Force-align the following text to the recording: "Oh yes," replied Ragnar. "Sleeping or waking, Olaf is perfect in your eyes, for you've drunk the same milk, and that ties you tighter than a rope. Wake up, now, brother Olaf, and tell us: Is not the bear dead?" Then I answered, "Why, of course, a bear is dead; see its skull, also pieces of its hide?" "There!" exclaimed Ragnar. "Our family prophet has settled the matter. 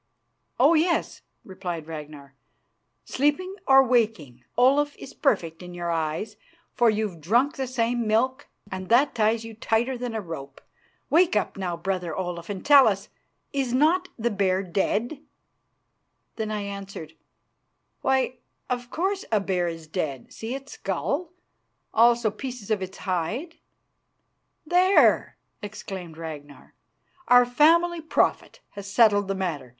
"Oh 0.59 0.73
yes," 0.73 1.21
replied 1.45 1.85
Ragnar. 1.85 2.33
"Sleeping 3.05 3.53
or 3.67 3.83
waking, 3.83 4.43
Olaf 4.57 4.95
is 4.97 5.13
perfect 5.13 5.61
in 5.61 5.75
your 5.75 5.91
eyes, 5.91 6.37
for 6.73 6.89
you've 6.89 7.21
drunk 7.21 7.55
the 7.55 7.67
same 7.67 8.07
milk, 8.07 8.47
and 8.71 8.89
that 8.89 9.13
ties 9.13 9.45
you 9.45 9.53
tighter 9.53 9.99
than 9.99 10.15
a 10.15 10.19
rope. 10.21 10.59
Wake 11.11 11.35
up, 11.35 11.55
now, 11.55 11.77
brother 11.77 12.15
Olaf, 12.17 12.49
and 12.49 12.65
tell 12.65 12.87
us: 12.87 13.09
Is 13.53 13.73
not 13.75 14.09
the 14.17 14.31
bear 14.31 14.63
dead?" 14.63 15.21
Then 16.35 16.49
I 16.49 16.61
answered, 16.63 17.13
"Why, 18.01 18.39
of 18.71 18.89
course, 18.89 19.23
a 19.31 19.39
bear 19.39 19.67
is 19.67 19.85
dead; 19.85 20.33
see 20.33 20.55
its 20.55 20.71
skull, 20.71 21.29
also 21.93 22.31
pieces 22.31 22.71
of 22.71 22.81
its 22.81 22.97
hide?" 22.97 23.57
"There!" 24.65 25.37
exclaimed 25.61 26.17
Ragnar. 26.17 26.73
"Our 27.27 27.45
family 27.45 28.01
prophet 28.01 28.61
has 28.71 28.89
settled 28.91 29.27
the 29.27 29.35
matter. 29.35 29.69